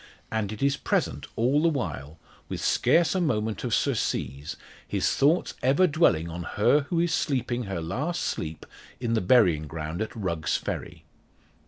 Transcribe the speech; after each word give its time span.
And 0.31 0.51
it 0.51 0.63
is 0.63 0.77
present 0.77 1.27
all 1.35 1.61
the 1.61 1.69
while, 1.69 2.17
with 2.49 2.59
scarce 2.59 3.13
a 3.13 3.21
moment 3.21 3.63
of 3.63 3.71
surcease, 3.71 4.55
his 4.87 5.13
thoughts 5.13 5.53
ever 5.61 5.85
dwelling 5.85 6.27
on 6.27 6.41
her 6.41 6.87
who 6.89 6.99
is 6.99 7.13
sleeping 7.13 7.65
her 7.65 7.79
last 7.81 8.23
sleep 8.23 8.65
in 8.99 9.13
the 9.13 9.21
burying 9.21 9.67
ground 9.67 10.01
at 10.01 10.15
Rugg's 10.15 10.57
Ferry. 10.57 11.03